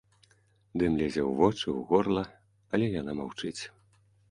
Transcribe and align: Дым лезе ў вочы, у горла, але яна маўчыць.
Дым 0.81 0.93
лезе 1.01 1.21
ў 1.29 1.31
вочы, 1.41 1.67
у 1.79 1.85
горла, 1.93 2.25
але 2.77 2.91
яна 3.01 3.17
маўчыць. 3.23 3.57